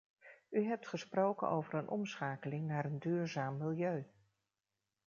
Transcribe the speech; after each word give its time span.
U 0.49 0.63
hebt 0.65 0.87
gesproken 0.87 1.49
over 1.49 1.73
een 1.75 1.87
omschakeling 1.89 2.67
naar 2.67 2.85
een 2.85 2.99
duurzaam 2.99 3.57
milieu. 3.57 4.05